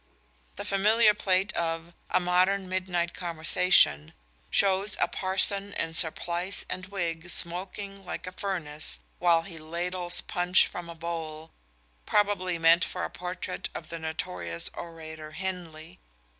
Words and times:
The 0.55 0.65
familiar 0.65 1.13
plate 1.13 1.53
of 1.53 1.93
A 2.09 2.19
Modern 2.19 2.67
Midnight 2.67 3.13
Conversation 3.13 4.13
shows 4.49 4.97
a 4.99 5.07
parson 5.07 5.73
in 5.73 5.93
surplice 5.93 6.65
and 6.71 6.87
wig 6.87 7.29
smoking 7.29 8.03
like 8.03 8.25
a 8.25 8.31
furnace 8.31 8.99
while 9.19 9.43
he 9.43 9.59
ladles 9.59 10.21
punch 10.21 10.65
from 10.65 10.89
a 10.89 10.95
bowl 10.95 11.51
probably 12.07 12.57
meant 12.57 12.83
for 12.83 13.03
a 13.03 13.11
portrait 13.11 13.69
of 13.75 13.89
the 13.89 13.99
notorious 13.99 14.71
Orator 14.73 15.33
Henley. 15.33 15.99